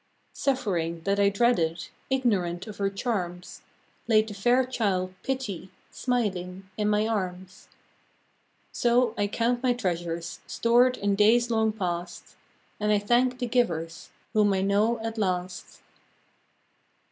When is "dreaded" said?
1.29-1.89